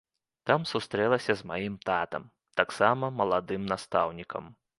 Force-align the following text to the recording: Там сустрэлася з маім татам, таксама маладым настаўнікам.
Там 0.49 0.61
сустрэлася 0.69 1.35
з 1.41 1.49
маім 1.51 1.75
татам, 1.89 2.25
таксама 2.61 3.11
маладым 3.19 3.69
настаўнікам. 3.75 4.51